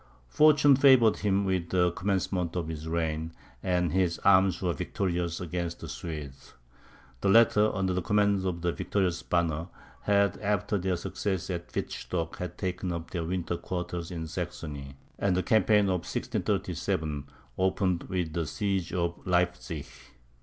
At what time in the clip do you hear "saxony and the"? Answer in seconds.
14.25-15.43